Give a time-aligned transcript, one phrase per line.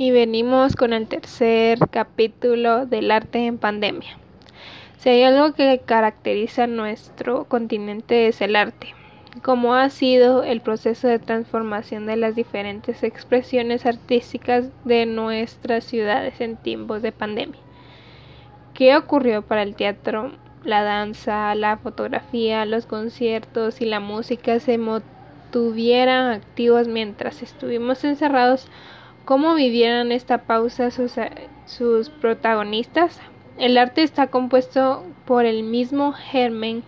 [0.00, 4.16] y venimos con el tercer capítulo del arte en pandemia.
[4.96, 8.94] Si hay algo que caracteriza nuestro continente es el arte,
[9.42, 16.40] como ha sido el proceso de transformación de las diferentes expresiones artísticas de nuestras ciudades
[16.40, 17.60] en tiempos de pandemia.
[18.72, 20.32] ¿Qué ocurrió para el teatro?
[20.64, 28.66] La danza, la fotografía, los conciertos y la música se mantuvieran activos mientras estuvimos encerrados
[29.24, 31.14] ¿Cómo vivieran esta pausa sus,
[31.66, 33.20] sus protagonistas?
[33.58, 36.82] El arte está compuesto por el mismo germen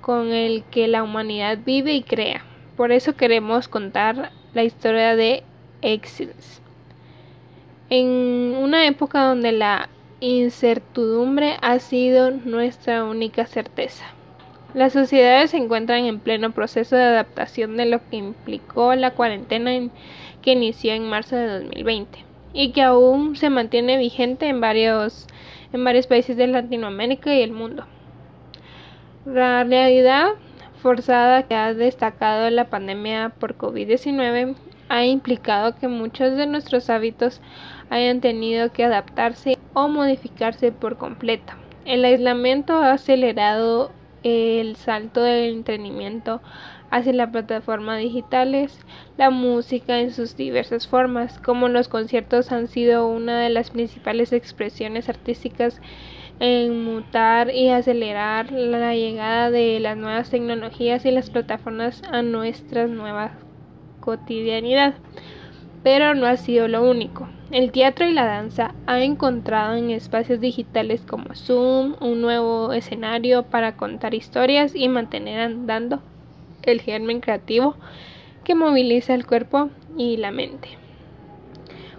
[0.00, 2.44] con el que la humanidad vive y crea.
[2.76, 5.42] Por eso queremos contar la historia de
[5.80, 6.60] Exiles.
[7.88, 9.88] En una época donde la
[10.20, 14.04] incertidumbre ha sido nuestra única certeza.
[14.74, 19.72] Las sociedades se encuentran en pleno proceso de adaptación de lo que implicó la cuarentena
[19.74, 19.92] en
[20.44, 22.18] que inició en marzo de 2020
[22.52, 25.26] y que aún se mantiene vigente en varios,
[25.72, 27.86] en varios países de Latinoamérica y el mundo.
[29.24, 30.32] La realidad
[30.82, 34.54] forzada que ha destacado la pandemia por COVID-19
[34.90, 37.40] ha implicado que muchos de nuestros hábitos
[37.88, 41.54] hayan tenido que adaptarse o modificarse por completo.
[41.86, 46.42] El aislamiento ha acelerado el salto del entretenimiento
[46.94, 48.78] hacia las plataformas digitales,
[49.18, 54.32] la música en sus diversas formas, como los conciertos han sido una de las principales
[54.32, 55.80] expresiones artísticas
[56.38, 62.86] en mutar y acelerar la llegada de las nuevas tecnologías y las plataformas a nuestra
[62.86, 63.32] nueva
[63.98, 64.94] cotidianidad.
[65.82, 67.28] Pero no ha sido lo único.
[67.50, 73.42] El teatro y la danza han encontrado en espacios digitales como Zoom un nuevo escenario
[73.42, 76.00] para contar historias y mantener andando
[76.66, 77.76] el germen creativo
[78.44, 80.68] que moviliza el cuerpo y la mente.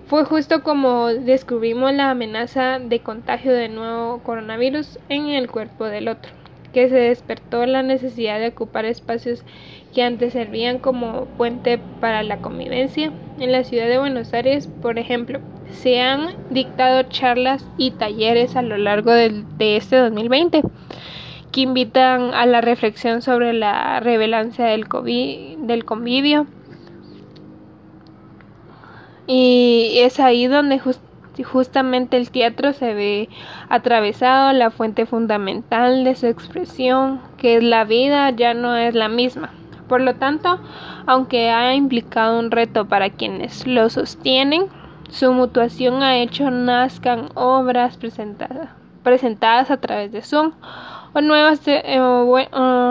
[0.07, 6.09] Fue justo como descubrimos la amenaza de contagio de nuevo coronavirus en el cuerpo del
[6.09, 6.31] otro,
[6.73, 9.43] que se despertó la necesidad de ocupar espacios
[9.95, 13.11] que antes servían como puente para la convivencia.
[13.39, 15.39] En la ciudad de Buenos Aires, por ejemplo,
[15.71, 19.43] se han dictado charlas y talleres a lo largo de
[19.75, 20.61] este 2020
[21.55, 26.47] que invitan a la reflexión sobre la revelancia del, convivio.
[29.25, 30.81] Y es ahí donde
[31.45, 33.29] justamente el teatro se ve
[33.69, 39.07] atravesado, la fuente fundamental de su expresión, que es la vida, ya no es la
[39.07, 39.51] misma.
[39.87, 40.59] Por lo tanto,
[41.05, 44.65] aunque ha implicado un reto para quienes lo sostienen,
[45.07, 48.71] su mutuación ha hecho nazcan obras presentadas,
[49.03, 50.51] presentadas a través de Zoom
[51.15, 51.97] o, nuevos, eh,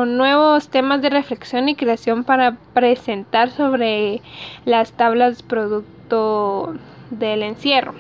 [0.07, 4.23] nuevos temas de reflexión y creación para presentar sobre
[4.65, 6.75] las tablas producto
[7.11, 7.95] del encierro.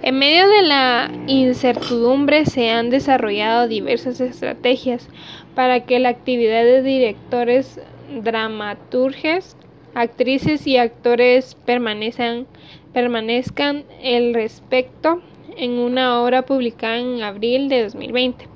[0.00, 5.08] En medio de la incertidumbre se han desarrollado diversas estrategias
[5.54, 7.80] para que la actividad de directores,
[8.22, 9.54] dramaturges,
[9.94, 12.46] actrices y actores permanezcan,
[12.94, 15.20] permanezcan el respecto
[15.58, 18.53] en una obra publicada en abril de 2020.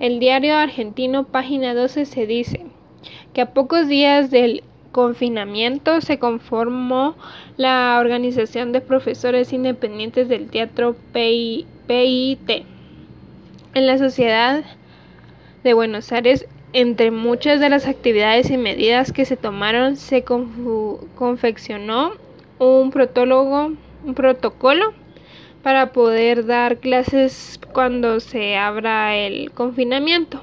[0.00, 2.64] El diario argentino Página 12 se dice
[3.34, 7.16] que a pocos días del confinamiento se conformó
[7.58, 12.64] la Organización de Profesores Independientes del Teatro PIT.
[13.74, 14.64] En la sociedad
[15.64, 22.12] de Buenos Aires, entre muchas de las actividades y medidas que se tomaron, se confeccionó
[22.58, 23.72] un, protólogo,
[24.06, 24.94] un protocolo
[25.62, 30.40] para poder dar clases cuando se abra el confinamiento.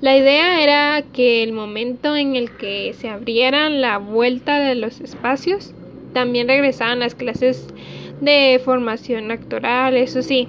[0.00, 5.00] La idea era que el momento en el que se abrieran la vuelta de los
[5.00, 5.74] espacios,
[6.12, 7.66] también regresaban las clases
[8.20, 10.48] de formación actoral, eso sí,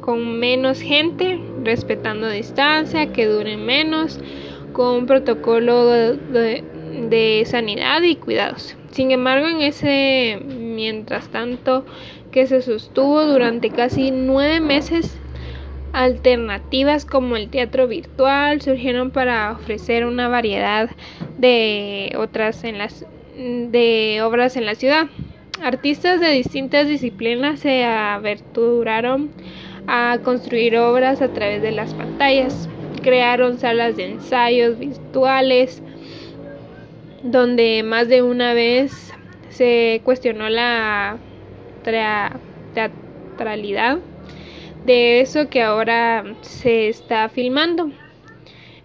[0.00, 4.20] con menos gente, respetando distancia, que duren menos,
[4.72, 8.76] con protocolo de sanidad y cuidados.
[8.90, 11.84] Sin embargo, en ese mientras tanto
[12.34, 15.16] que se sostuvo durante casi nueve meses.
[15.92, 20.90] Alternativas como el teatro virtual surgieron para ofrecer una variedad
[21.38, 25.06] de otras en las de obras en la ciudad.
[25.62, 29.30] Artistas de distintas disciplinas se aberturaron
[29.86, 32.68] a construir obras a través de las pantallas.
[33.00, 35.84] Crearon salas de ensayos virtuales
[37.22, 39.12] donde más de una vez
[39.50, 41.16] se cuestionó la
[41.84, 43.98] teatralidad
[44.84, 47.92] de eso que ahora se está filmando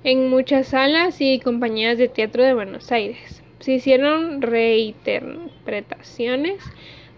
[0.03, 3.41] en muchas salas y compañías de teatro de Buenos Aires.
[3.59, 6.63] Se hicieron reinterpretaciones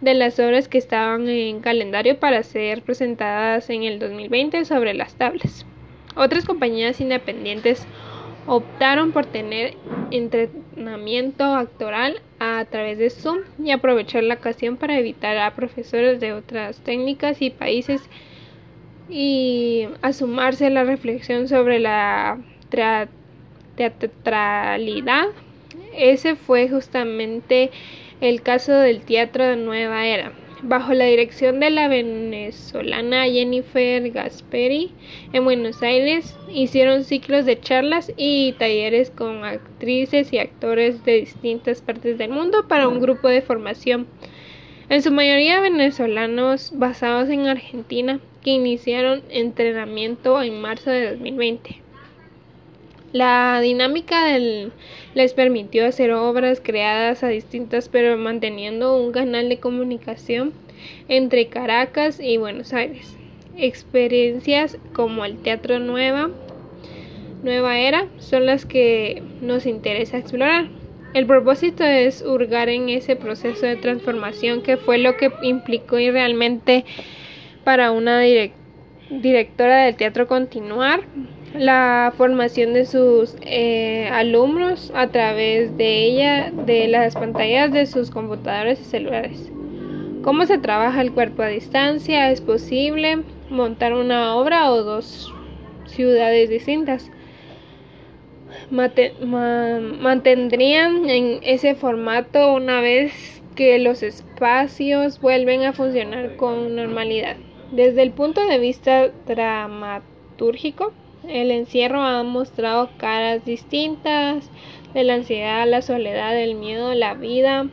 [0.01, 5.13] de las obras que estaban en calendario para ser presentadas en el 2020 sobre las
[5.15, 5.67] tablas.
[6.15, 7.85] Otras compañías independientes
[8.47, 9.75] optaron por tener
[10.09, 16.33] entrenamiento actoral a través de Zoom y aprovechar la ocasión para evitar a profesores de
[16.33, 18.01] otras técnicas y países
[19.09, 22.39] y a sumarse a la reflexión sobre la
[23.75, 25.27] teatralidad.
[25.93, 27.71] Ese fue justamente
[28.21, 30.31] el caso del teatro de nueva era
[30.63, 34.91] bajo la dirección de la venezolana Jennifer Gasperi
[35.33, 41.81] en Buenos Aires, hicieron ciclos de charlas y talleres con actrices y actores de distintas
[41.81, 44.07] partes del mundo para un grupo de formación,
[44.89, 51.81] en su mayoría venezolanos basados en Argentina, que iniciaron entrenamiento en marzo de 2020.
[53.13, 54.71] La dinámica del,
[55.15, 60.53] les permitió hacer obras creadas a distintas pero manteniendo un canal de comunicación
[61.09, 63.17] entre Caracas y Buenos Aires.
[63.57, 66.29] Experiencias como el Teatro Nueva,
[67.43, 70.69] Nueva Era son las que nos interesa explorar.
[71.13, 76.09] El propósito es hurgar en ese proceso de transformación que fue lo que implicó y
[76.09, 76.85] realmente
[77.65, 78.21] para una
[79.09, 81.01] directora del teatro continuar
[81.53, 88.09] la formación de sus eh, alumnos a través de ella, de las pantallas de sus
[88.11, 89.51] computadores y celulares.
[90.23, 92.31] ¿Cómo se trabaja el cuerpo a distancia?
[92.31, 95.33] ¿Es posible montar una obra o dos
[95.87, 97.11] ciudades distintas?
[99.99, 107.37] mantendrían en ese formato una vez que los espacios vuelven a funcionar con normalidad.
[107.71, 110.93] Desde el punto de vista dramatúrgico,
[111.27, 114.49] el encierro ha mostrado caras distintas
[114.93, 117.67] de la ansiedad, la soledad, el miedo, la vida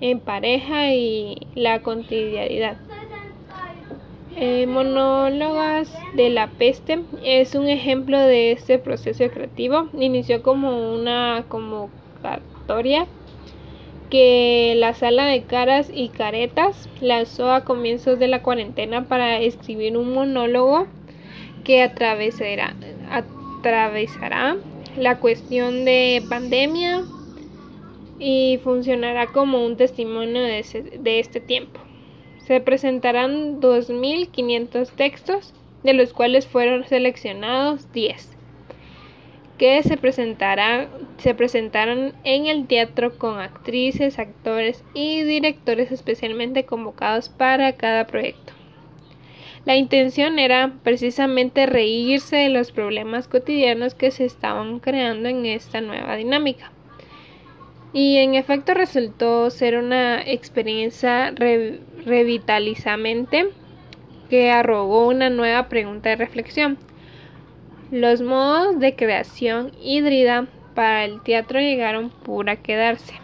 [0.00, 2.76] en pareja y la cotidianidad.
[4.36, 9.88] Eh, monólogas de la peste es un ejemplo de este proceso creativo.
[9.92, 13.06] Inició como una convocatoria
[14.10, 19.96] que la sala de caras y caretas lanzó a comienzos de la cuarentena para escribir
[19.96, 20.86] un monólogo
[21.64, 22.74] que atravesará,
[23.10, 24.56] atravesará
[24.96, 27.04] la cuestión de pandemia
[28.18, 31.80] y funcionará como un testimonio de, este tiempo.
[32.46, 38.36] Se presentarán 2.500 textos, de los cuales fueron seleccionados 10,
[39.58, 39.98] que se,
[41.18, 48.52] se presentaron en el teatro con actrices, actores y directores especialmente convocados para cada proyecto.
[49.64, 55.80] La intención era precisamente reírse de los problemas cotidianos que se estaban creando en esta
[55.80, 56.72] nueva dinámica.
[57.92, 61.32] Y en efecto resultó ser una experiencia
[62.04, 63.50] revitalizante
[64.28, 66.78] que arrogó una nueva pregunta de reflexión.
[67.92, 73.14] Los modos de creación híbrida para el teatro llegaron pura a quedarse.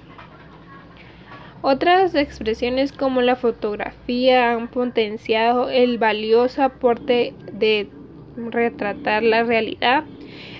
[1.60, 7.88] Otras expresiones como la fotografía han potenciado el valioso aporte de
[8.37, 10.05] retratar la realidad.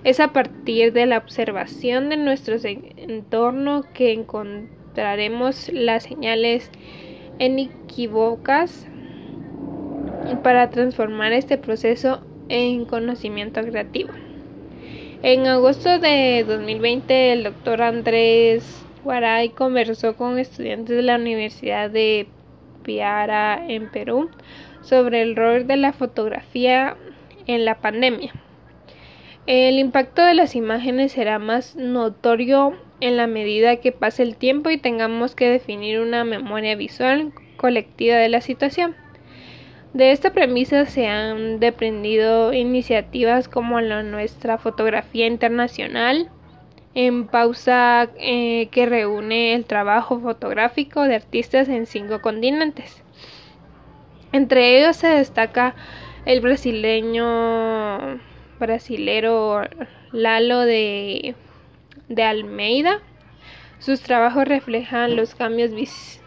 [0.02, 6.70] Es a partir de la observación de nuestro entorno que encontraremos las señales
[7.38, 8.86] inequívocas
[10.43, 14.10] para transformar este proceso en conocimiento creativo.
[15.22, 22.27] En agosto de 2020, el doctor Andrés Guaray conversó con estudiantes de la Universidad de
[22.82, 24.29] Piara en Perú
[24.82, 26.94] sobre el rol de la fotografía
[27.46, 28.34] en la pandemia.
[29.46, 34.69] El impacto de las imágenes será más notorio en la medida que pase el tiempo
[34.69, 38.94] y tengamos que definir una memoria visual colectiva de la situación.
[39.94, 46.29] De esta premisa se han deprendido iniciativas como la nuestra fotografía internacional,
[46.98, 53.05] en pausa eh, que reúne el trabajo fotográfico de artistas en cinco continentes.
[54.32, 55.76] Entre ellos se destaca
[56.26, 58.19] el brasileño
[58.58, 59.60] brasilero
[60.10, 61.36] Lalo de,
[62.08, 63.00] de Almeida.
[63.78, 65.70] Sus trabajos reflejan los cambios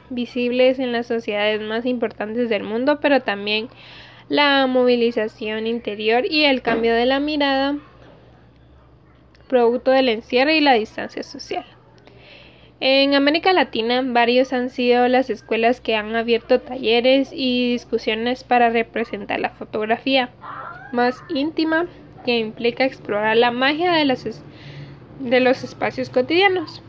[0.09, 3.67] visibles en las sociedades más importantes del mundo, pero también
[4.29, 7.75] la movilización interior y el cambio de la mirada
[9.51, 11.65] producto del encierro y la distancia social.
[12.79, 18.69] En América Latina, varios han sido las escuelas que han abierto talleres y discusiones para
[18.69, 20.29] representar la fotografía
[20.93, 21.87] más íntima
[22.23, 24.23] que implica explorar la magia de los,
[25.19, 26.81] de los espacios cotidianos.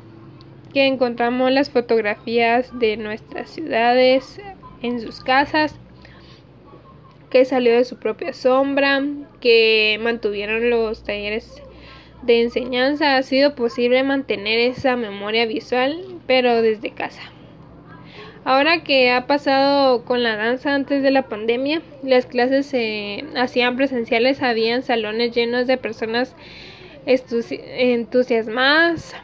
[0.73, 4.41] que encontramos las fotografías de nuestras ciudades
[4.83, 5.75] en sus casas,
[7.29, 9.03] que salió de su propia sombra,
[9.41, 11.63] que mantuvieron los talleres
[12.23, 17.23] de enseñanza, ha sido posible mantener esa memoria visual, pero desde casa.
[18.45, 23.77] Ahora que ha pasado con la danza antes de la pandemia, las clases se hacían
[23.77, 26.35] presenciales, habían salones llenos de personas
[27.07, 29.15] entusiasmadas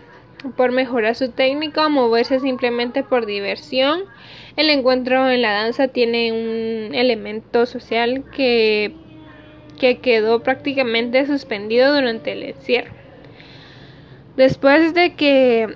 [0.56, 4.02] por mejorar su técnica moverse simplemente por diversión.
[4.56, 8.92] El encuentro en la danza tiene un elemento social que,
[9.78, 12.92] que quedó prácticamente suspendido durante el encierro.
[14.36, 15.66] Después de que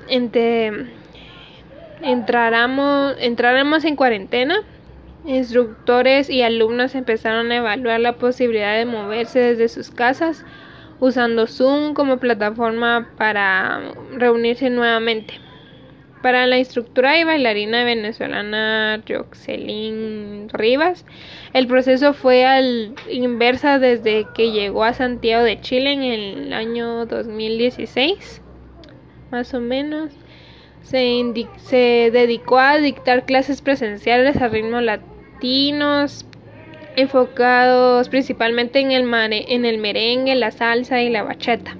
[2.03, 4.63] entráramos, entráramos en cuarentena,
[5.25, 10.45] instructores y alumnos empezaron a evaluar la posibilidad de moverse desde sus casas
[11.01, 13.81] usando Zoom como plataforma para
[14.13, 15.35] reunirse nuevamente.
[16.23, 21.05] Para la instructora y bailarina venezolana Joxelin Rivas,
[21.53, 27.07] el proceso fue al inversa desde que llegó a Santiago de Chile en el año
[27.07, 28.41] 2016,
[29.33, 30.13] más o menos.
[30.83, 31.21] Se,
[31.57, 36.25] se dedicó a dictar clases presenciales a ritmos latinos,
[36.95, 41.77] enfocados principalmente en el, en el merengue, la salsa y la bachata.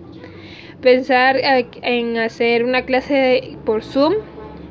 [0.81, 1.37] Pensar
[1.83, 4.15] en hacer una clase por Zoom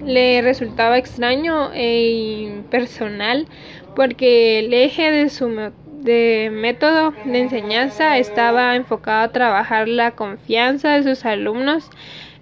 [0.05, 3.47] le resultaba extraño e impersonal
[3.95, 10.93] porque el eje de su de método de enseñanza estaba enfocado a trabajar la confianza
[10.93, 11.89] de sus alumnos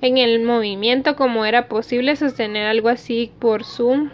[0.01, 4.11] en el movimiento como era posible sostener algo así por Zoom.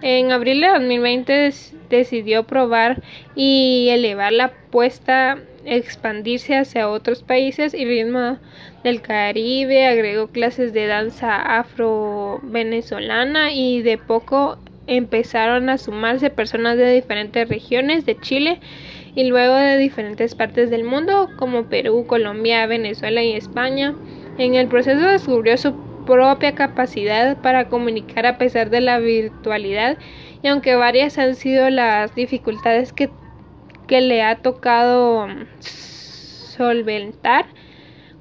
[0.00, 1.50] En abril de 2020
[1.90, 3.02] decidió probar
[3.34, 8.38] y elevar la apuesta, expandirse hacia otros países y ritmo
[8.82, 11.58] del Caribe, agregó clases de danza
[12.36, 18.60] afro-venezolana y de poco empezaron a sumarse personas de diferentes regiones de Chile
[19.14, 23.94] y luego de diferentes partes del mundo como Perú, Colombia, Venezuela y España.
[24.38, 25.74] En el proceso descubrió su
[26.06, 29.98] propia capacidad para comunicar a pesar de la virtualidad
[30.42, 33.10] y aunque varias han sido las dificultades que,
[33.86, 35.28] que le ha tocado
[35.60, 37.46] solventar,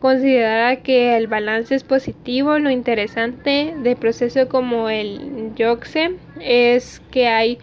[0.02, 2.58] considera que el balance es positivo.
[2.58, 7.60] Lo interesante del proceso como el YOXE es que hay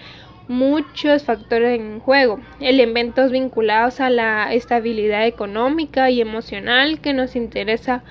[0.46, 8.02] muchos factores en juego, elementos vinculados a la estabilidad económica y emocional que nos interesa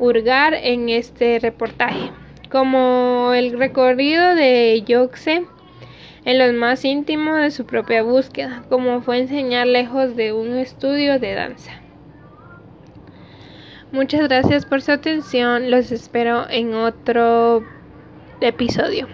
[0.00, 2.10] hurgar en este reportaje,
[2.50, 5.44] como el recorrido de Yoxe
[6.24, 11.20] en los más íntimos de su propia búsqueda, como fue enseñar lejos de un estudio
[11.20, 11.83] de danza.
[13.94, 17.62] Muchas gracias por su atención, los espero en otro
[18.40, 19.06] episodio.